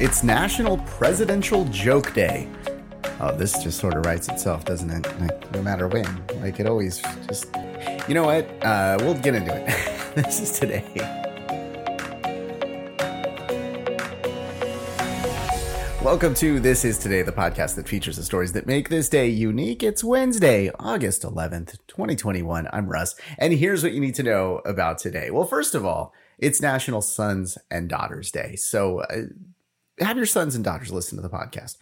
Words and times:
It's 0.00 0.24
National 0.24 0.78
Presidential 0.78 1.64
Joke 1.66 2.12
Day. 2.14 2.48
Oh, 3.20 3.32
this 3.32 3.62
just 3.62 3.78
sort 3.78 3.94
of 3.94 4.04
writes 4.04 4.28
itself, 4.28 4.64
doesn't 4.64 4.90
it? 4.90 5.20
Like, 5.20 5.52
no 5.52 5.62
matter 5.62 5.86
when. 5.86 6.20
Like, 6.40 6.58
it 6.58 6.66
always 6.66 7.00
just. 7.28 7.46
You 8.08 8.14
know 8.14 8.24
what? 8.24 8.44
Uh, 8.64 8.98
we'll 9.00 9.14
get 9.14 9.36
into 9.36 9.54
it. 9.54 9.66
this 10.16 10.40
is 10.40 10.58
today. 10.58 10.82
Welcome 16.02 16.34
to 16.34 16.58
This 16.58 16.84
Is 16.84 16.98
Today, 16.98 17.22
the 17.22 17.30
podcast 17.30 17.76
that 17.76 17.88
features 17.88 18.16
the 18.16 18.24
stories 18.24 18.52
that 18.52 18.66
make 18.66 18.88
this 18.88 19.08
day 19.08 19.28
unique. 19.28 19.84
It's 19.84 20.02
Wednesday, 20.02 20.72
August 20.80 21.22
11th, 21.22 21.78
2021. 21.86 22.68
I'm 22.72 22.88
Russ, 22.88 23.14
and 23.38 23.52
here's 23.52 23.84
what 23.84 23.92
you 23.92 24.00
need 24.00 24.16
to 24.16 24.24
know 24.24 24.60
about 24.66 24.98
today. 24.98 25.30
Well, 25.30 25.46
first 25.46 25.72
of 25.72 25.86
all, 25.86 26.12
it's 26.36 26.60
National 26.60 27.00
Sons 27.00 27.56
and 27.70 27.88
Daughters 27.88 28.32
Day. 28.32 28.56
So, 28.56 28.98
uh, 29.02 29.22
have 30.00 30.16
your 30.16 30.26
sons 30.26 30.54
and 30.54 30.64
daughters 30.64 30.92
listen 30.92 31.16
to 31.16 31.22
the 31.22 31.30
podcast. 31.30 31.76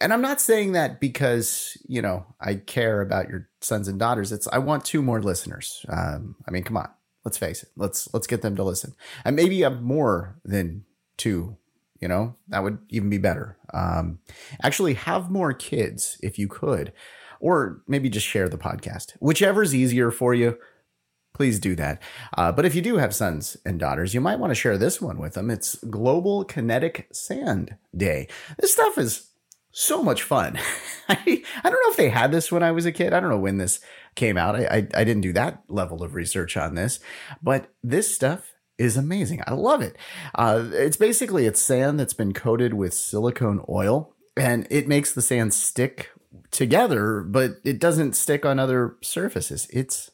And 0.00 0.12
I'm 0.12 0.22
not 0.22 0.40
saying 0.40 0.72
that 0.72 1.00
because, 1.00 1.76
you 1.86 2.00
know, 2.00 2.26
I 2.40 2.54
care 2.54 3.02
about 3.02 3.28
your 3.28 3.48
sons 3.60 3.88
and 3.88 3.98
daughters. 3.98 4.32
It's 4.32 4.48
I 4.52 4.58
want 4.58 4.84
two 4.84 5.02
more 5.02 5.20
listeners. 5.20 5.84
Um, 5.88 6.36
I 6.48 6.50
mean, 6.50 6.64
come 6.64 6.76
on. 6.76 6.88
Let's 7.24 7.36
face 7.36 7.62
it. 7.62 7.68
Let's 7.76 8.08
let's 8.14 8.26
get 8.26 8.40
them 8.40 8.56
to 8.56 8.64
listen. 8.64 8.94
And 9.24 9.36
maybe 9.36 9.56
you 9.56 9.64
have 9.64 9.82
more 9.82 10.40
than 10.44 10.84
two 11.18 11.58
you 12.00 12.08
know 12.08 12.34
that 12.48 12.62
would 12.62 12.78
even 12.88 13.10
be 13.10 13.18
better 13.18 13.56
um, 13.74 14.18
actually 14.62 14.94
have 14.94 15.30
more 15.30 15.52
kids 15.52 16.16
if 16.22 16.38
you 16.38 16.48
could 16.48 16.92
or 17.40 17.82
maybe 17.86 18.08
just 18.08 18.26
share 18.26 18.48
the 18.48 18.58
podcast 18.58 19.12
whichever's 19.20 19.74
easier 19.74 20.10
for 20.10 20.34
you 20.34 20.58
please 21.40 21.58
do 21.58 21.74
that 21.74 22.02
uh, 22.36 22.52
but 22.52 22.66
if 22.66 22.74
you 22.74 22.82
do 22.82 22.98
have 22.98 23.14
sons 23.14 23.56
and 23.64 23.80
daughters 23.80 24.12
you 24.12 24.20
might 24.20 24.38
want 24.38 24.50
to 24.50 24.54
share 24.54 24.76
this 24.76 25.00
one 25.00 25.16
with 25.16 25.32
them 25.32 25.48
it's 25.48 25.74
global 25.84 26.44
kinetic 26.44 27.08
sand 27.14 27.76
day 27.96 28.28
this 28.58 28.74
stuff 28.74 28.98
is 28.98 29.30
so 29.72 30.02
much 30.02 30.22
fun 30.22 30.58
I, 31.08 31.42
I 31.64 31.70
don't 31.70 31.82
know 31.82 31.90
if 31.92 31.96
they 31.96 32.10
had 32.10 32.30
this 32.30 32.52
when 32.52 32.62
i 32.62 32.72
was 32.72 32.84
a 32.84 32.92
kid 32.92 33.14
i 33.14 33.20
don't 33.20 33.30
know 33.30 33.38
when 33.38 33.56
this 33.56 33.80
came 34.16 34.36
out 34.36 34.54
I, 34.54 34.64
I, 34.64 34.76
I 34.76 35.04
didn't 35.04 35.22
do 35.22 35.32
that 35.32 35.62
level 35.66 36.02
of 36.02 36.14
research 36.14 36.58
on 36.58 36.74
this 36.74 37.00
but 37.42 37.72
this 37.82 38.14
stuff 38.14 38.52
is 38.76 38.96
amazing. 38.96 39.42
I 39.46 39.52
love 39.52 39.82
it. 39.82 39.94
Uh, 40.34 40.64
it's 40.72 40.96
basically 40.96 41.44
it's 41.44 41.60
sand 41.60 42.00
that's 42.00 42.14
been 42.14 42.32
coated 42.32 42.72
with 42.72 42.94
silicone 42.94 43.62
oil, 43.68 44.14
and 44.38 44.66
it 44.70 44.88
makes 44.88 45.12
the 45.12 45.20
sand 45.20 45.52
stick 45.52 46.12
together, 46.50 47.20
but 47.20 47.56
it 47.62 47.78
doesn't 47.78 48.16
stick 48.16 48.46
on 48.46 48.58
other 48.58 48.96
surfaces. 49.02 49.68
It's 49.70 50.10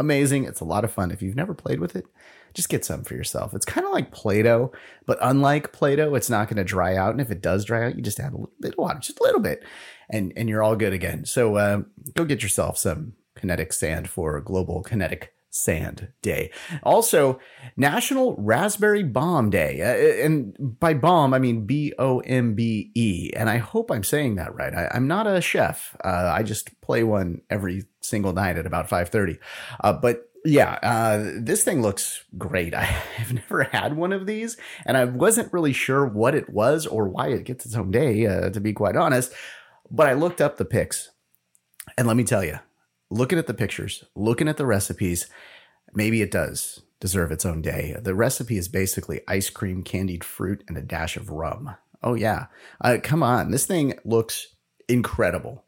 amazing. 0.00 0.44
It's 0.44 0.60
a 0.60 0.64
lot 0.64 0.84
of 0.84 0.92
fun. 0.92 1.10
If 1.10 1.22
you've 1.22 1.36
never 1.36 1.54
played 1.54 1.78
with 1.78 1.94
it, 1.94 2.06
just 2.54 2.68
get 2.68 2.84
some 2.84 3.04
for 3.04 3.14
yourself. 3.14 3.54
It's 3.54 3.64
kind 3.64 3.86
of 3.86 3.92
like 3.92 4.10
Play-Doh, 4.10 4.72
but 5.06 5.18
unlike 5.20 5.72
Play-Doh, 5.72 6.14
it's 6.16 6.30
not 6.30 6.48
going 6.48 6.56
to 6.56 6.64
dry 6.64 6.96
out. 6.96 7.12
And 7.12 7.20
if 7.20 7.30
it 7.30 7.40
does 7.40 7.64
dry 7.64 7.86
out, 7.86 7.94
you 7.94 8.02
just 8.02 8.18
add 8.18 8.32
a 8.32 8.36
little 8.36 8.52
bit 8.60 8.72
of 8.72 8.78
water, 8.78 8.98
just 8.98 9.20
a 9.20 9.22
little 9.22 9.40
bit, 9.40 9.62
and 10.08 10.32
and 10.36 10.48
you're 10.48 10.62
all 10.62 10.74
good 10.74 10.92
again. 10.92 11.24
So 11.24 11.56
uh, 11.56 11.82
go 12.14 12.24
get 12.24 12.42
yourself 12.42 12.76
some 12.78 13.12
kinetic 13.36 13.72
sand 13.72 14.08
for 14.08 14.40
global 14.40 14.82
kinetic 14.82 15.32
Sand 15.50 16.08
Day. 16.22 16.50
Also, 16.82 17.40
National 17.76 18.36
Raspberry 18.36 19.02
Bombe 19.02 19.50
Day. 19.50 19.82
Uh, 19.82 20.24
and 20.24 20.78
by 20.78 20.94
bomb, 20.94 21.34
I 21.34 21.38
mean 21.38 21.66
B 21.66 21.92
O 21.98 22.20
M 22.20 22.54
B 22.54 22.92
E. 22.94 23.30
And 23.34 23.50
I 23.50 23.58
hope 23.58 23.90
I'm 23.90 24.04
saying 24.04 24.36
that 24.36 24.54
right. 24.54 24.72
I, 24.74 24.88
am 24.96 25.08
not 25.08 25.26
a 25.26 25.40
chef. 25.40 25.96
Uh, 26.04 26.32
I 26.32 26.44
just 26.44 26.80
play 26.80 27.02
one 27.02 27.42
every 27.50 27.84
single 28.00 28.32
night 28.32 28.56
at 28.56 28.66
about 28.66 28.88
5.30. 28.88 29.38
Uh, 29.80 29.92
but 29.92 30.30
yeah, 30.44 30.78
uh, 30.82 31.32
this 31.36 31.64
thing 31.64 31.82
looks 31.82 32.24
great. 32.38 32.72
I, 32.74 32.84
have 32.84 33.32
never 33.32 33.64
had 33.64 33.96
one 33.96 34.12
of 34.12 34.26
these, 34.26 34.56
and 34.86 34.96
I 34.96 35.04
wasn't 35.04 35.52
really 35.52 35.72
sure 35.72 36.06
what 36.06 36.34
it 36.34 36.48
was 36.48 36.86
or 36.86 37.08
why 37.08 37.28
it 37.28 37.44
gets 37.44 37.66
its 37.66 37.74
own 37.74 37.90
day, 37.90 38.26
uh, 38.26 38.50
to 38.50 38.60
be 38.60 38.72
quite 38.72 38.96
honest. 38.96 39.32
But 39.90 40.06
I 40.06 40.14
looked 40.14 40.40
up 40.40 40.56
the 40.56 40.64
pics, 40.64 41.10
and 41.98 42.06
let 42.06 42.16
me 42.16 42.24
tell 42.24 42.44
you, 42.44 42.60
looking 43.10 43.38
at 43.38 43.46
the 43.46 43.54
pictures, 43.54 44.04
looking 44.14 44.48
at 44.48 44.56
the 44.56 44.66
recipes, 44.66 45.26
maybe 45.94 46.22
it 46.22 46.30
does 46.30 46.82
deserve 47.00 47.32
its 47.32 47.44
own 47.46 47.62
day. 47.62 47.96
The 48.00 48.14
recipe 48.14 48.56
is 48.56 48.68
basically 48.68 49.20
ice 49.26 49.50
cream, 49.50 49.82
candied 49.82 50.22
fruit, 50.22 50.62
and 50.68 50.76
a 50.76 50.82
dash 50.82 51.16
of 51.16 51.30
rum. 51.30 51.76
Oh 52.02 52.14
yeah, 52.14 52.46
uh, 52.80 52.98
come 53.02 53.22
on, 53.22 53.50
this 53.50 53.66
thing 53.66 53.94
looks 54.04 54.54
incredible. 54.88 55.64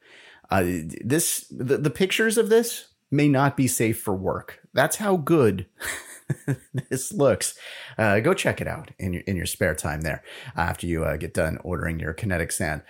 Uh, 0.50 0.64
this 1.04 1.46
the, 1.50 1.78
the 1.78 1.90
pictures 1.90 2.38
of 2.38 2.48
this 2.48 2.88
may 3.10 3.28
not 3.28 3.56
be 3.56 3.66
safe 3.66 4.00
for 4.00 4.14
work. 4.14 4.60
That's 4.72 4.96
how 4.96 5.16
good 5.16 5.66
this 6.90 7.12
looks. 7.12 7.58
Uh, 7.98 8.20
go 8.20 8.34
check 8.34 8.60
it 8.60 8.68
out 8.68 8.90
in 8.98 9.12
your 9.12 9.22
in 9.22 9.36
your 9.36 9.46
spare 9.46 9.74
time 9.74 10.02
there 10.02 10.22
after 10.56 10.86
you 10.86 11.04
uh, 11.04 11.16
get 11.16 11.34
done 11.34 11.58
ordering 11.64 11.98
your 11.98 12.12
kinetic 12.12 12.52
sand. 12.52 12.82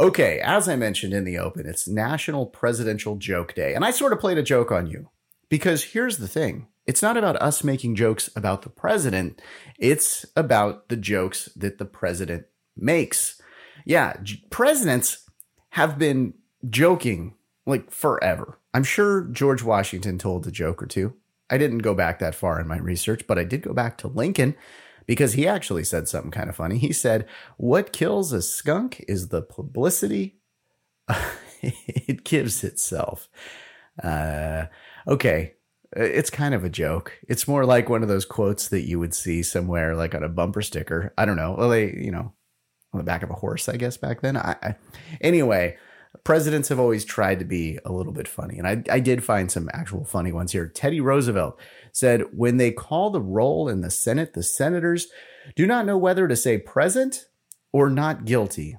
Okay, 0.00 0.40
as 0.40 0.68
I 0.68 0.76
mentioned 0.76 1.12
in 1.12 1.24
the 1.24 1.38
open, 1.38 1.66
it's 1.66 1.88
National 1.88 2.46
Presidential 2.46 3.16
Joke 3.16 3.54
Day, 3.54 3.74
and 3.74 3.84
I 3.84 3.90
sort 3.90 4.12
of 4.12 4.20
played 4.20 4.38
a 4.38 4.42
joke 4.42 4.72
on 4.72 4.86
you 4.86 5.08
because 5.48 5.84
here's 5.84 6.18
the 6.18 6.28
thing. 6.28 6.68
It's 6.86 7.02
not 7.02 7.18
about 7.18 7.36
us 7.36 7.62
making 7.62 7.96
jokes 7.96 8.30
about 8.34 8.62
the 8.62 8.70
president. 8.70 9.42
It's 9.78 10.24
about 10.34 10.88
the 10.88 10.96
jokes 10.96 11.50
that 11.54 11.76
the 11.76 11.84
president 11.84 12.46
makes. 12.76 13.40
Yeah, 13.84 14.16
j- 14.22 14.42
presidents 14.48 15.28
have 15.70 15.98
been 15.98 16.34
joking 16.68 17.34
like 17.66 17.90
forever. 17.90 18.58
I'm 18.72 18.84
sure 18.84 19.22
George 19.24 19.62
Washington 19.62 20.18
told 20.18 20.46
a 20.46 20.50
joke 20.50 20.82
or 20.82 20.86
two. 20.86 21.14
I 21.50 21.58
didn't 21.58 21.78
go 21.78 21.94
back 21.94 22.18
that 22.18 22.34
far 22.34 22.60
in 22.60 22.68
my 22.68 22.78
research, 22.78 23.26
but 23.26 23.38
I 23.38 23.44
did 23.44 23.62
go 23.62 23.72
back 23.72 23.98
to 23.98 24.08
Lincoln 24.08 24.54
because 25.06 25.32
he 25.32 25.46
actually 25.46 25.84
said 25.84 26.08
something 26.08 26.30
kind 26.30 26.48
of 26.48 26.56
funny. 26.56 26.78
He 26.78 26.92
said, 26.92 27.26
What 27.56 27.92
kills 27.92 28.32
a 28.32 28.42
skunk 28.42 29.04
is 29.08 29.28
the 29.28 29.42
publicity 29.42 30.38
it 31.62 32.24
gives 32.24 32.64
itself. 32.64 33.28
Uh, 34.02 34.66
okay. 35.06 35.54
It's 35.96 36.30
kind 36.30 36.54
of 36.54 36.64
a 36.64 36.68
joke. 36.68 37.18
It's 37.28 37.48
more 37.48 37.64
like 37.64 37.88
one 37.88 38.02
of 38.02 38.08
those 38.08 38.26
quotes 38.26 38.68
that 38.68 38.86
you 38.86 38.98
would 38.98 39.14
see 39.14 39.42
somewhere, 39.42 39.96
like 39.96 40.14
on 40.14 40.22
a 40.22 40.28
bumper 40.28 40.60
sticker. 40.60 41.14
I 41.16 41.24
don't 41.24 41.36
know. 41.36 41.54
Well, 41.56 41.70
they, 41.70 41.94
you 41.94 42.10
know, 42.10 42.34
on 42.92 42.98
the 42.98 43.04
back 43.04 43.22
of 43.22 43.30
a 43.30 43.34
horse, 43.34 43.68
I 43.68 43.76
guess 43.76 43.96
back 43.96 44.20
then. 44.20 44.36
I, 44.36 44.56
I 44.62 44.76
anyway, 45.22 45.78
presidents 46.24 46.68
have 46.68 46.78
always 46.78 47.04
tried 47.04 47.38
to 47.38 47.44
be 47.44 47.78
a 47.84 47.92
little 47.92 48.12
bit 48.12 48.28
funny. 48.28 48.58
And 48.58 48.66
I, 48.66 48.82
I 48.90 49.00
did 49.00 49.24
find 49.24 49.50
some 49.50 49.70
actual 49.72 50.04
funny 50.04 50.32
ones 50.32 50.52
here. 50.52 50.66
Teddy 50.66 51.00
Roosevelt 51.00 51.58
said, 51.92 52.24
When 52.32 52.56
they 52.56 52.70
call 52.70 53.10
the 53.10 53.20
roll 53.20 53.68
in 53.68 53.80
the 53.80 53.90
Senate, 53.90 54.34
the 54.34 54.42
senators 54.42 55.08
do 55.56 55.66
not 55.66 55.86
know 55.86 55.98
whether 55.98 56.28
to 56.28 56.36
say 56.36 56.58
present 56.58 57.26
or 57.72 57.90
not 57.90 58.24
guilty. 58.24 58.76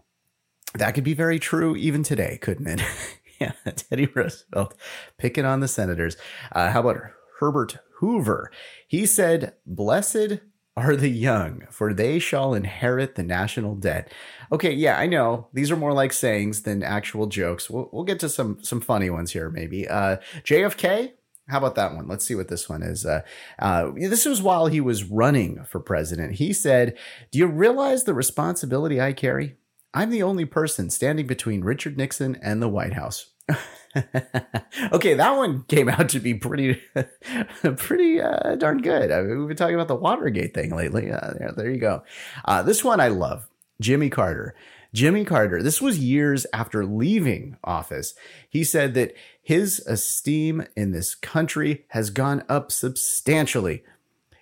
That 0.76 0.92
could 0.92 1.04
be 1.04 1.14
very 1.14 1.40
true 1.40 1.76
even 1.76 2.04
today, 2.04 2.38
couldn't 2.42 2.68
it? 2.68 2.82
yeah, 3.40 3.54
Teddy 3.76 4.08
Roosevelt 4.08 4.76
picking 5.18 5.46
on 5.46 5.60
the 5.60 5.68
senators. 5.68 6.18
Uh, 6.52 6.72
how 6.72 6.82
about 6.82 7.02
Herbert 7.40 7.78
Hoover? 7.98 8.52
He 8.88 9.06
said, 9.06 9.56
Blessed 9.66 10.40
are 10.80 10.96
the 10.96 11.10
young, 11.10 11.68
for 11.70 11.94
they 11.94 12.20
shall 12.20 12.54
inherit 12.54 13.16
the 13.16 13.24
national 13.24 13.76
debt. 13.76 14.12
Okay, 14.52 14.74
yeah, 14.74 14.98
I 14.98 15.06
know 15.06 15.48
these 15.54 15.72
are 15.72 15.76
more 15.76 15.94
like 15.94 16.14
sayings 16.14 16.64
than 16.64 16.84
actual 16.84 17.28
jokes. 17.28 17.70
We'll, 17.70 17.90
we'll 17.92 18.04
get 18.04 18.20
to 18.22 18.30
some 18.30 18.64
some 18.64 18.82
funny 18.82 19.10
ones 19.10 19.32
here, 19.32 19.50
maybe. 19.50 19.88
Uh, 19.88 20.18
JFK, 20.44 21.12
how 21.48 21.58
about 21.58 21.76
that 21.76 21.96
one? 21.96 22.08
Let's 22.08 22.26
see 22.26 22.36
what 22.36 22.48
this 22.48 22.70
one 22.70 22.84
is. 22.84 23.06
Uh, 23.06 23.22
uh, 23.60 23.92
this 23.96 24.26
was 24.26 24.42
while 24.42 24.68
he 24.68 24.82
was 24.82 25.04
running 25.04 25.64
for 25.66 25.80
president. 25.80 26.36
He 26.36 26.54
said, 26.54 26.98
"Do 27.32 27.40
you 27.40 27.48
realize 27.48 28.04
the 28.04 28.14
responsibility 28.14 29.02
I 29.02 29.14
carry? 29.14 29.58
I'm 29.94 30.10
the 30.10 30.24
only 30.24 30.46
person 30.46 30.90
standing 30.90 31.28
between 31.28 31.64
Richard 31.64 31.98
Nixon 31.98 32.38
and 32.42 32.62
the 32.62 32.70
White 32.70 32.94
House." 32.94 33.32
okay, 34.92 35.14
that 35.16 35.36
one 35.36 35.64
came 35.64 35.90
out 35.90 36.10
to 36.10 36.20
be 36.20 36.34
pretty, 36.34 36.82
pretty 37.78 38.22
uh, 38.22 38.56
darn 38.56 38.82
good. 38.82 39.12
I 39.12 39.22
mean, 39.22 39.40
we've 39.40 39.48
been 39.48 39.58
talking 39.58 39.76
about 39.76 39.88
the 39.88 39.96
Watergate 39.96 40.54
thing 40.54 40.76
lately. 40.76 41.12
Uh, 41.12 41.34
there, 41.38 41.54
there 41.56 41.72
you 41.72 41.80
go. 41.80 42.04
Uh, 42.46 42.62
this 42.64 42.84
one 42.84 43.00
I 43.00 43.08
love. 43.08 43.48
Jimmy 43.82 44.10
Carter. 44.10 44.56
Jimmy 44.94 45.24
Carter, 45.24 45.62
this 45.62 45.82
was 45.82 46.00
years 46.00 46.48
after 46.52 46.84
leaving 46.84 47.58
office. 47.64 48.16
He 48.50 48.64
said 48.64 48.96
that 48.96 49.14
his 49.42 49.80
esteem 49.86 50.66
in 50.76 50.92
this 50.92 51.14
country 51.14 51.86
has 51.90 52.10
gone 52.10 52.44
up 52.50 52.72
substantially. 52.72 53.84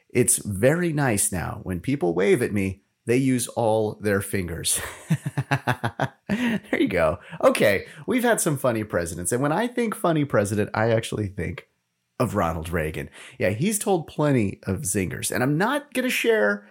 It's 0.09 0.37
very 0.37 0.93
nice 0.93 1.31
now 1.33 1.59
when 1.63 1.81
people 1.81 2.13
wave 2.13 2.41
at 2.41 2.53
me, 2.53 2.81
they 3.07 3.17
use 3.17 3.47
all 3.47 3.97
their 4.01 4.21
fingers. 4.21 4.79
there 6.29 6.61
you 6.73 6.89
go. 6.89 7.19
Okay, 7.41 7.85
we've 8.05 8.23
had 8.23 8.41
some 8.41 8.57
funny 8.57 8.83
presidents. 8.83 9.31
And 9.31 9.41
when 9.41 9.53
I 9.53 9.65
think 9.65 9.95
funny 9.95 10.25
president, 10.25 10.69
I 10.73 10.91
actually 10.91 11.27
think 11.27 11.69
of 12.19 12.35
Ronald 12.35 12.69
Reagan. 12.69 13.09
Yeah, 13.39 13.51
he's 13.51 13.79
told 13.79 14.07
plenty 14.07 14.59
of 14.63 14.81
zingers. 14.81 15.31
And 15.31 15.41
I'm 15.41 15.57
not 15.57 15.93
going 15.93 16.03
to 16.03 16.09
share 16.09 16.69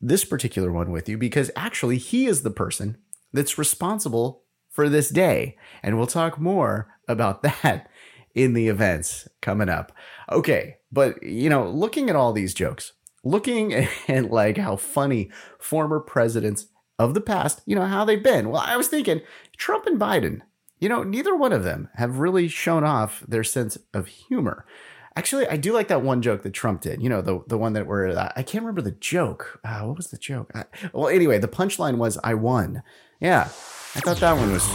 this 0.00 0.24
particular 0.24 0.70
one 0.70 0.92
with 0.92 1.08
you 1.08 1.18
because 1.18 1.50
actually 1.56 1.98
he 1.98 2.26
is 2.26 2.42
the 2.42 2.50
person 2.50 2.98
that's 3.32 3.58
responsible 3.58 4.44
for 4.70 4.88
this 4.88 5.10
day. 5.10 5.56
And 5.82 5.98
we'll 5.98 6.06
talk 6.06 6.38
more 6.38 6.94
about 7.08 7.42
that 7.62 7.90
in 8.36 8.54
the 8.54 8.68
events 8.68 9.26
coming 9.42 9.68
up. 9.68 9.90
Okay, 10.30 10.76
but 10.92 11.20
you 11.24 11.50
know, 11.50 11.68
looking 11.68 12.08
at 12.08 12.14
all 12.14 12.32
these 12.32 12.54
jokes, 12.54 12.92
looking 13.24 13.74
at 14.08 14.30
like 14.30 14.56
how 14.58 14.76
funny 14.76 15.30
former 15.58 16.00
presidents 16.00 16.66
of 16.98 17.14
the 17.14 17.20
past, 17.20 17.62
you 17.66 17.74
know, 17.74 17.86
how 17.86 18.04
they've 18.04 18.22
been. 18.22 18.50
Well, 18.50 18.62
I 18.64 18.76
was 18.76 18.88
thinking 18.88 19.22
Trump 19.56 19.86
and 19.86 19.98
Biden, 19.98 20.42
you 20.78 20.88
know, 20.88 21.02
neither 21.02 21.34
one 21.34 21.52
of 21.52 21.64
them 21.64 21.88
have 21.94 22.18
really 22.18 22.48
shown 22.48 22.84
off 22.84 23.24
their 23.26 23.44
sense 23.44 23.78
of 23.94 24.06
humor. 24.06 24.66
Actually, 25.16 25.48
I 25.48 25.56
do 25.56 25.72
like 25.72 25.88
that 25.88 26.02
one 26.02 26.22
joke 26.22 26.42
that 26.42 26.52
Trump 26.52 26.82
did. 26.82 27.02
You 27.02 27.08
know, 27.08 27.20
the 27.20 27.42
the 27.48 27.58
one 27.58 27.72
that 27.72 27.86
where 27.86 28.08
uh, 28.08 28.32
I 28.36 28.42
can't 28.42 28.62
remember 28.62 28.80
the 28.80 28.92
joke. 28.92 29.60
Uh, 29.64 29.80
what 29.80 29.96
was 29.96 30.06
the 30.08 30.16
joke? 30.16 30.52
I, 30.54 30.64
well, 30.92 31.08
anyway, 31.08 31.38
the 31.38 31.48
punchline 31.48 31.96
was 31.96 32.16
"I 32.22 32.34
won." 32.34 32.82
Yeah, 33.18 33.42
I 33.96 34.00
thought 34.00 34.18
that 34.18 34.36
one 34.36 34.52
was 34.52 34.66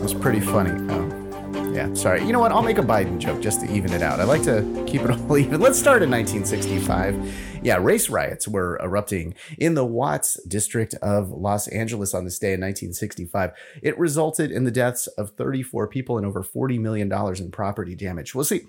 was 0.00 0.14
pretty 0.14 0.40
funny. 0.40 0.70
Oh, 0.92 1.72
yeah. 1.72 1.92
Sorry. 1.94 2.24
You 2.24 2.32
know 2.32 2.38
what? 2.38 2.52
I'll 2.52 2.62
make 2.62 2.78
a 2.78 2.82
Biden 2.82 3.18
joke 3.18 3.40
just 3.40 3.60
to 3.60 3.72
even 3.72 3.92
it 3.92 4.00
out. 4.00 4.20
I 4.20 4.24
like 4.24 4.44
to 4.44 4.84
keep 4.86 5.02
it 5.02 5.10
all 5.28 5.36
even. 5.36 5.60
Let's 5.60 5.78
start 5.78 6.02
in 6.02 6.10
1965. 6.10 7.49
Yeah, 7.62 7.76
race 7.76 8.08
riots 8.08 8.48
were 8.48 8.80
erupting 8.82 9.34
in 9.58 9.74
the 9.74 9.84
Watts 9.84 10.42
district 10.44 10.94
of 11.02 11.30
Los 11.30 11.68
Angeles 11.68 12.14
on 12.14 12.24
this 12.24 12.38
day 12.38 12.54
in 12.54 12.60
1965. 12.60 13.50
It 13.82 13.98
resulted 13.98 14.50
in 14.50 14.64
the 14.64 14.70
deaths 14.70 15.06
of 15.08 15.32
34 15.36 15.86
people 15.88 16.16
and 16.16 16.26
over 16.26 16.42
40 16.42 16.78
million 16.78 17.10
dollars 17.10 17.38
in 17.38 17.50
property 17.50 17.94
damage. 17.94 18.34
We'll 18.34 18.44
see. 18.44 18.62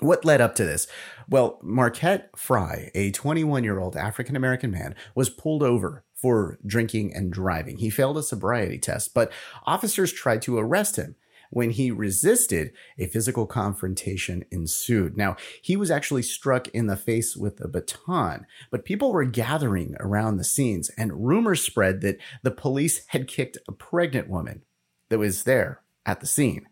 What 0.00 0.24
led 0.24 0.40
up 0.40 0.56
to 0.56 0.64
this? 0.64 0.88
Well, 1.28 1.60
Marquette 1.62 2.30
Frye, 2.36 2.90
a 2.96 3.12
21 3.12 3.62
year 3.62 3.78
old 3.78 3.96
African 3.96 4.34
American 4.34 4.72
man, 4.72 4.96
was 5.14 5.30
pulled 5.30 5.62
over 5.62 6.04
for 6.12 6.58
drinking 6.66 7.14
and 7.14 7.32
driving. 7.32 7.78
He 7.78 7.90
failed 7.90 8.18
a 8.18 8.22
sobriety 8.24 8.78
test, 8.78 9.14
but 9.14 9.30
officers 9.64 10.12
tried 10.12 10.42
to 10.42 10.58
arrest 10.58 10.96
him. 10.96 11.14
When 11.54 11.70
he 11.70 11.92
resisted, 11.92 12.72
a 12.98 13.06
physical 13.06 13.46
confrontation 13.46 14.44
ensued. 14.50 15.16
Now, 15.16 15.36
he 15.62 15.76
was 15.76 15.88
actually 15.88 16.22
struck 16.22 16.66
in 16.68 16.88
the 16.88 16.96
face 16.96 17.36
with 17.36 17.60
a 17.60 17.68
baton, 17.68 18.46
but 18.72 18.84
people 18.84 19.12
were 19.12 19.24
gathering 19.24 19.94
around 20.00 20.36
the 20.36 20.44
scenes, 20.44 20.90
and 20.98 21.24
rumors 21.24 21.62
spread 21.62 22.00
that 22.00 22.18
the 22.42 22.50
police 22.50 23.06
had 23.08 23.28
kicked 23.28 23.56
a 23.68 23.72
pregnant 23.72 24.28
woman 24.28 24.62
that 25.10 25.20
was 25.20 25.44
there 25.44 25.80
at 26.04 26.18
the 26.18 26.26
scene. 26.26 26.66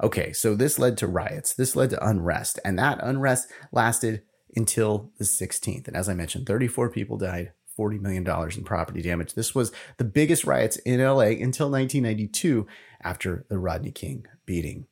Okay, 0.00 0.32
so 0.32 0.54
this 0.54 0.78
led 0.78 0.96
to 0.98 1.08
riots. 1.08 1.52
This 1.52 1.74
led 1.74 1.90
to 1.90 2.08
unrest, 2.08 2.60
and 2.64 2.78
that 2.78 3.00
unrest 3.02 3.50
lasted 3.72 4.22
until 4.54 5.10
the 5.18 5.24
16th. 5.24 5.88
And 5.88 5.96
as 5.96 6.08
I 6.08 6.14
mentioned, 6.14 6.46
34 6.46 6.90
people 6.90 7.18
died, 7.18 7.52
$40 7.78 8.00
million 8.00 8.26
in 8.56 8.64
property 8.64 9.02
damage. 9.02 9.34
This 9.34 9.54
was 9.54 9.72
the 9.96 10.04
biggest 10.04 10.44
riots 10.44 10.76
in 10.78 11.00
LA 11.00 11.28
until 11.38 11.70
1992 11.70 12.66
after 13.02 13.44
the 13.48 13.58
Rodney 13.58 13.90
King 13.90 14.26
beating. 14.44 14.86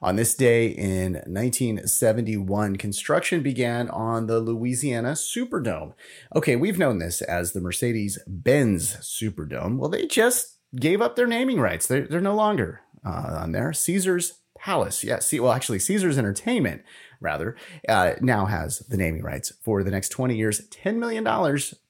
On 0.00 0.16
this 0.16 0.34
day 0.34 0.68
in 0.68 1.14
1971, 1.14 2.76
construction 2.76 3.42
began 3.42 3.88
on 3.90 4.26
the 4.26 4.38
Louisiana 4.38 5.12
Superdome. 5.12 5.94
Okay, 6.36 6.54
we've 6.54 6.78
known 6.78 6.98
this 6.98 7.20
as 7.22 7.52
the 7.52 7.60
Mercedes 7.60 8.18
Benz 8.26 8.94
Superdome. 8.96 9.78
Well, 9.78 9.90
they 9.90 10.06
just 10.06 10.58
gave 10.76 11.00
up 11.00 11.16
their 11.16 11.26
naming 11.26 11.58
rights. 11.58 11.86
They're, 11.86 12.06
they're 12.06 12.20
no 12.20 12.36
longer 12.36 12.82
uh, 13.04 13.40
on 13.42 13.52
there. 13.52 13.72
Caesars 13.72 14.38
Palace, 14.58 15.04
yeah, 15.04 15.20
see, 15.20 15.38
well, 15.38 15.52
actually, 15.52 15.78
Caesars 15.78 16.18
Entertainment, 16.18 16.82
rather, 17.20 17.56
uh, 17.88 18.12
now 18.20 18.46
has 18.46 18.80
the 18.80 18.96
naming 18.96 19.22
rights 19.22 19.52
for 19.62 19.82
the 19.82 19.90
next 19.90 20.10
20 20.10 20.36
years, 20.36 20.60
$10 20.68 20.96
million 20.96 21.24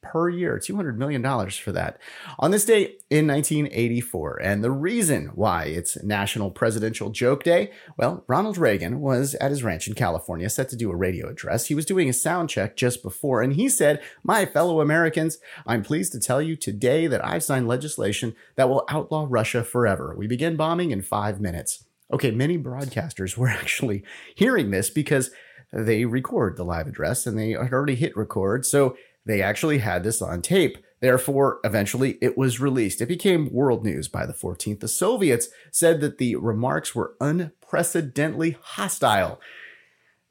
per 0.02 0.28
year, 0.28 0.58
$200 0.58 0.96
million 0.96 1.22
for 1.50 1.72
that. 1.72 1.98
On 2.38 2.50
this 2.50 2.64
day 2.64 2.96
in 3.10 3.26
1984, 3.26 4.40
and 4.42 4.64
the 4.64 4.70
reason 4.70 5.26
why 5.34 5.64
it's 5.64 6.02
National 6.02 6.50
Presidential 6.50 7.10
Joke 7.10 7.42
Day, 7.42 7.72
well, 7.96 8.24
Ronald 8.26 8.56
Reagan 8.56 9.00
was 9.00 9.34
at 9.36 9.50
his 9.50 9.62
ranch 9.62 9.88
in 9.88 9.94
California 9.94 10.48
set 10.48 10.68
to 10.70 10.76
do 10.76 10.90
a 10.90 10.96
radio 10.96 11.28
address. 11.28 11.66
He 11.66 11.74
was 11.74 11.86
doing 11.86 12.08
a 12.08 12.12
sound 12.12 12.48
check 12.48 12.76
just 12.76 13.02
before, 13.02 13.42
and 13.42 13.54
he 13.54 13.68
said, 13.68 14.00
My 14.22 14.46
fellow 14.46 14.80
Americans, 14.80 15.38
I'm 15.66 15.82
pleased 15.82 16.12
to 16.12 16.20
tell 16.20 16.40
you 16.40 16.56
today 16.56 17.06
that 17.06 17.24
I've 17.24 17.44
signed 17.44 17.68
legislation 17.68 18.34
that 18.56 18.68
will 18.68 18.84
outlaw 18.88 19.26
Russia 19.28 19.64
forever. 19.64 20.14
We 20.16 20.26
begin 20.26 20.56
bombing 20.56 20.90
in 20.90 21.02
five 21.02 21.40
minutes. 21.40 21.84
Okay, 22.12 22.30
many 22.30 22.58
broadcasters 22.58 23.36
were 23.36 23.48
actually 23.48 24.04
hearing 24.34 24.70
this 24.70 24.90
because 24.90 25.30
they 25.72 26.04
record 26.04 26.56
the 26.56 26.64
live 26.64 26.86
address 26.86 27.26
and 27.26 27.38
they 27.38 27.50
had 27.50 27.72
already 27.72 27.94
hit 27.94 28.16
record. 28.16 28.64
So 28.64 28.96
they 29.26 29.42
actually 29.42 29.78
had 29.78 30.02
this 30.02 30.22
on 30.22 30.40
tape. 30.40 30.78
Therefore, 31.00 31.60
eventually 31.62 32.18
it 32.20 32.36
was 32.36 32.58
released. 32.58 33.00
It 33.00 33.06
became 33.06 33.52
world 33.52 33.84
news 33.84 34.08
by 34.08 34.26
the 34.26 34.32
14th. 34.32 34.80
The 34.80 34.88
Soviets 34.88 35.48
said 35.70 36.00
that 36.00 36.18
the 36.18 36.36
remarks 36.36 36.94
were 36.94 37.14
unprecedentedly 37.20 38.56
hostile. 38.60 39.38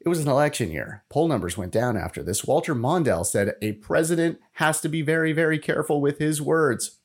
It 0.00 0.08
was 0.08 0.20
an 0.20 0.28
election 0.28 0.70
year. 0.70 1.04
Poll 1.08 1.28
numbers 1.28 1.56
went 1.56 1.72
down 1.72 1.96
after 1.96 2.22
this. 2.22 2.44
Walter 2.44 2.74
Mondale 2.74 3.24
said 3.24 3.54
a 3.62 3.72
president 3.72 4.38
has 4.54 4.80
to 4.80 4.88
be 4.88 5.02
very, 5.02 5.32
very 5.32 5.58
careful 5.58 6.00
with 6.00 6.18
his 6.18 6.42
words. 6.42 6.97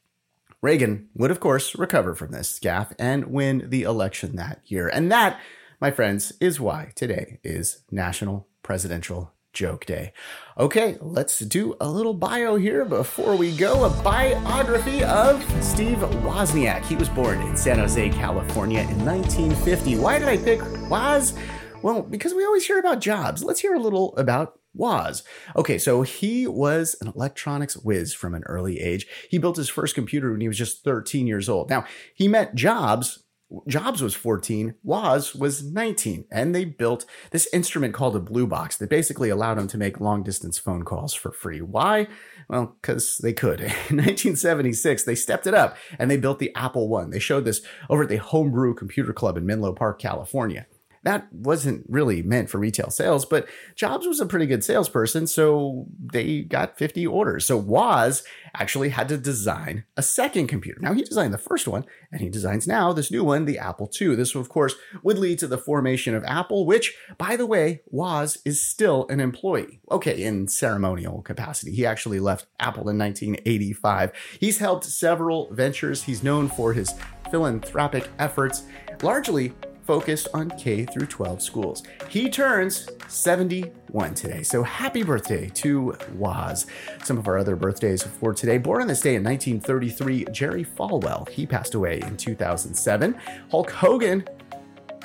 Reagan 0.64 1.10
would, 1.14 1.30
of 1.30 1.42
course, 1.42 1.76
recover 1.76 2.16
from 2.16 2.32
this 2.32 2.58
gaffe 2.58 2.96
and 2.98 3.26
win 3.26 3.70
the 3.70 3.84
election 3.84 4.38
that 4.38 4.62
year. 4.66 4.88
And 4.88 5.12
that, 5.12 5.38
my 5.82 5.92
friends, 5.92 6.32
is 6.40 6.58
why 6.58 6.94
today 6.96 7.42
is 7.44 7.84
National 7.92 8.48
Presidential 8.64 9.34
Joke 9.52 9.86
Day. 9.86 10.14
Okay, 10.58 10.98
let's 11.02 11.40
do 11.40 11.76
a 11.82 11.90
little 11.90 12.14
bio 12.14 12.56
here 12.56 12.86
before 12.86 13.36
we 13.36 13.54
go. 13.54 13.84
A 13.84 14.04
biography 14.04 15.04
of 15.04 15.44
Steve 15.62 15.98
Wozniak. 15.98 16.86
He 16.86 16.96
was 16.96 17.10
born 17.10 17.42
in 17.42 17.58
San 17.58 17.78
Jose, 17.80 18.10
California 18.12 18.84
in 18.84 19.04
1950. 19.04 19.98
Why 19.98 20.18
did 20.18 20.30
I 20.30 20.38
pick 20.38 20.62
Woz? 20.90 21.34
Well, 21.82 22.04
because 22.04 22.34
we 22.34 22.46
always 22.46 22.66
hear 22.66 22.80
about 22.80 23.02
Jobs. 23.02 23.44
Let's 23.44 23.60
hear 23.60 23.74
a 23.74 23.80
little 23.80 24.16
about 24.16 24.62
Woz. 24.74 25.24
Okay, 25.56 25.78
so 25.78 26.02
he 26.02 26.48
was 26.48 26.96
an 27.02 27.08
electronics 27.08 27.78
whiz 27.78 28.14
from 28.14 28.34
an 28.34 28.44
early 28.46 28.80
age. 28.80 29.06
He 29.30 29.38
built 29.38 29.58
his 29.58 29.70
first 29.70 29.96
computer 29.96 30.32
when 30.32 30.42
he 30.42 30.48
was 30.48 30.58
just 30.58 30.84
13 30.84 31.28
years 31.28 31.50
old. 31.50 31.70
Now, 31.70 31.86
he 32.16 32.28
met 32.28 32.56
Jobs. 32.56 33.24
Jobs 33.68 34.02
was 34.02 34.16
14, 34.16 34.74
Woz 34.82 35.36
was 35.36 35.64
19, 35.64 36.26
and 36.32 36.56
they 36.56 36.66
built 36.66 37.06
this 37.30 37.48
instrument 37.54 37.94
called 37.94 38.16
a 38.16 38.20
blue 38.20 38.48
box 38.48 38.78
that 38.78 38.90
basically 38.90 39.30
allowed 39.30 39.60
him 39.60 39.68
to 39.68 39.78
make 39.78 40.00
long 40.00 40.24
distance 40.24 40.58
phone 40.58 40.82
calls 40.82 41.14
for 41.14 41.32
free. 41.32 41.62
Why? 41.62 42.08
Well, 42.50 42.76
because 42.82 43.20
they 43.20 43.32
could. 43.32 43.62
In 43.62 43.98
1976, 43.98 45.04
they 45.04 45.14
stepped 45.14 45.46
it 45.46 45.54
up 45.54 45.78
and 46.00 46.10
they 46.10 46.18
built 46.18 46.40
the 46.40 46.56
Apple 46.56 46.90
One. 46.90 47.12
They 47.12 47.20
showed 47.20 47.46
this 47.46 47.62
over 47.92 48.04
at 48.04 48.10
the 48.10 48.18
Homebrew 48.18 48.74
Computer 48.74 49.14
Club 49.14 49.38
in 49.38 49.46
Menlo 49.46 49.72
Park, 49.72 50.00
California 50.00 50.66
that 51.04 51.28
wasn't 51.32 51.86
really 51.90 52.22
meant 52.22 52.50
for 52.50 52.58
retail 52.58 52.90
sales, 52.90 53.26
but 53.26 53.48
Jobs 53.76 54.08
was 54.08 54.20
a 54.20 54.26
pretty 54.26 54.46
good 54.46 54.64
salesperson, 54.64 55.28
so 55.28 55.86
they 56.00 56.42
got 56.42 56.78
50 56.78 57.06
orders. 57.06 57.46
So 57.46 57.58
Woz 57.58 58.24
actually 58.56 58.90
had 58.90 59.10
to 59.10 59.18
design 59.18 59.84
a 59.98 60.02
second 60.02 60.48
computer. 60.48 60.80
Now 60.82 60.94
he 60.94 61.04
designed 61.04 61.34
the 61.34 61.38
first 61.38 61.68
one, 61.68 61.86
and 62.12 62.22
he 62.22 62.30
designs 62.30 62.68
now 62.68 62.94
this 62.94 63.12
new 63.12 63.24
one, 63.24 63.46
the 63.46 63.60
Apple 63.60 63.92
II. 64.00 64.16
This, 64.16 64.34
of 64.34 64.50
course, 64.50 64.76
would 65.04 65.18
lead 65.18 65.40
to 65.40 65.48
the 65.48 65.58
formation 65.58 66.16
of 66.16 66.24
Apple, 66.24 66.66
which, 66.66 66.96
by 67.18 67.36
the 67.36 67.46
way, 67.46 67.82
Woz 67.88 68.38
is 68.46 68.64
still 68.64 69.06
an 69.10 69.20
employee. 69.20 69.82
Okay, 69.92 70.24
in 70.24 70.48
ceremonial 70.48 71.22
capacity. 71.22 71.74
He 71.74 71.86
actually 71.86 72.20
left 72.20 72.46
Apple 72.60 72.90
in 72.90 72.98
1985. 72.98 74.12
He's 74.40 74.60
helped 74.60 74.86
several 74.86 75.54
ventures. 75.54 76.04
He's 76.04 76.24
known 76.24 76.48
for 76.48 76.74
his 76.74 76.94
philanthropic 77.30 78.08
efforts, 78.20 78.64
largely 79.02 79.54
focused 79.86 80.28
on 80.34 80.50
K 80.52 80.86
through 80.86 81.08
12 81.08 81.42
schools. 81.42 81.84
He 82.10 82.30
turns 82.30 82.88
71 83.08 84.14
today. 84.14 84.44
So 84.44 84.64
happy 84.64 85.04
birthday 85.04 85.50
to 85.50 85.96
Woz. 86.16 86.66
Some 87.04 87.18
of 87.18 87.28
our 87.28 87.38
other 87.38 87.56
birthdays 87.56 88.04
for 88.04 88.34
today. 88.34 88.58
Born 88.58 88.82
on 88.82 88.88
this 88.88 89.02
day 89.02 89.16
in 89.16 89.24
1933, 89.24 90.26
Jerry 90.32 90.66
Falwell. 90.66 91.28
He 91.30 91.46
passed 91.46 91.76
away 91.76 92.00
in 92.02 92.18
2007. 92.18 93.16
Hulk 93.52 93.72
Hogan 93.72 94.26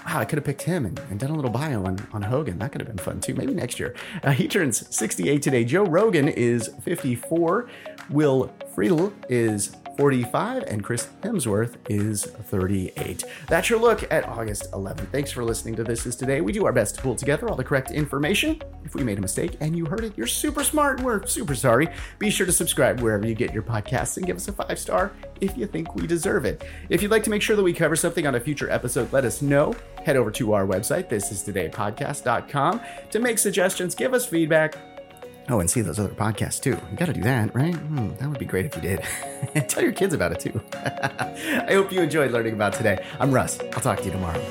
wow, 0.08 0.20
I 0.20 0.24
could 0.24 0.38
have 0.38 0.44
picked 0.44 0.62
him 0.62 0.86
and, 0.86 0.98
and, 1.10 1.20
done 1.20 1.30
a 1.30 1.34
little 1.34 1.50
bio 1.50 1.84
on, 1.84 1.98
on 2.12 2.22
Hogan. 2.22 2.58
That 2.58 2.72
could 2.72 2.80
have 2.80 2.88
been 2.88 3.04
fun 3.04 3.20
too. 3.20 3.34
Maybe 3.34 3.52
next 3.52 3.78
year. 3.78 3.94
Uh, 4.22 4.30
he 4.30 4.48
turns 4.48 4.94
68 4.94 5.42
today. 5.42 5.64
Joe 5.64 5.84
Rogan 5.84 6.28
is 6.28 6.70
54. 6.82 7.68
Will 8.10 8.52
Friedle 8.74 9.12
is 9.28 9.76
45, 9.98 10.62
and 10.68 10.84
Chris 10.84 11.08
Hemsworth 11.22 11.74
is 11.88 12.24
38. 12.24 13.24
That's 13.48 13.68
your 13.68 13.80
look 13.80 14.10
at 14.12 14.28
August 14.28 14.70
11th. 14.70 15.10
Thanks 15.10 15.32
for 15.32 15.42
listening 15.42 15.74
to 15.74 15.82
This 15.82 16.06
Is 16.06 16.14
Today. 16.14 16.40
We 16.40 16.52
do 16.52 16.64
our 16.66 16.72
best 16.72 16.94
to 16.94 17.02
pull 17.02 17.16
together 17.16 17.48
all 17.48 17.56
the 17.56 17.64
correct 17.64 17.90
information. 17.90 18.62
If 18.84 18.94
we 18.94 19.02
made 19.02 19.18
a 19.18 19.20
mistake 19.20 19.56
and 19.58 19.76
you 19.76 19.86
heard 19.86 20.04
it, 20.04 20.16
you're 20.16 20.28
super 20.28 20.62
smart. 20.62 21.02
We're 21.02 21.26
super 21.26 21.56
sorry. 21.56 21.88
Be 22.20 22.30
sure 22.30 22.46
to 22.46 22.52
subscribe 22.52 23.00
wherever 23.00 23.26
you 23.26 23.34
get 23.34 23.52
your 23.52 23.64
podcasts 23.64 24.16
and 24.16 24.24
give 24.24 24.36
us 24.36 24.46
a 24.46 24.52
five 24.52 24.78
star 24.78 25.10
if 25.40 25.56
you 25.58 25.66
think 25.66 25.92
we 25.96 26.06
deserve 26.06 26.44
it. 26.44 26.62
If 26.90 27.02
you'd 27.02 27.10
like 27.10 27.24
to 27.24 27.30
make 27.30 27.42
sure 27.42 27.56
that 27.56 27.64
we 27.64 27.72
cover 27.72 27.96
something 27.96 28.24
on 28.24 28.36
a 28.36 28.40
future 28.40 28.70
episode, 28.70 29.12
let 29.12 29.24
us 29.24 29.42
know. 29.42 29.74
Head 30.04 30.14
over 30.14 30.30
to 30.30 30.52
our 30.52 30.64
website, 30.64 31.10
thisistodaypodcast.com, 31.10 32.80
to 33.10 33.18
make 33.18 33.38
suggestions, 33.38 33.96
give 33.96 34.14
us 34.14 34.24
feedback 34.26 34.76
Oh, 35.50 35.60
and 35.60 35.70
see 35.70 35.80
those 35.80 35.98
other 35.98 36.10
podcasts 36.10 36.60
too. 36.60 36.78
You 36.90 36.96
got 36.96 37.06
to 37.06 37.12
do 37.14 37.22
that, 37.22 37.54
right? 37.54 37.74
Hmm, 37.74 38.14
that 38.16 38.28
would 38.28 38.38
be 38.38 38.44
great 38.44 38.66
if 38.66 38.76
you 38.76 38.82
did. 38.82 39.00
And 39.54 39.68
tell 39.68 39.82
your 39.82 39.92
kids 39.92 40.12
about 40.12 40.32
it 40.32 40.40
too. 40.40 40.60
I 40.74 41.72
hope 41.72 41.90
you 41.90 42.00
enjoyed 42.02 42.32
learning 42.32 42.52
about 42.54 42.74
today. 42.74 43.04
I'm 43.18 43.32
Russ. 43.32 43.58
I'll 43.72 43.80
talk 43.80 43.98
to 43.98 44.04
you 44.04 44.10
tomorrow. 44.12 44.42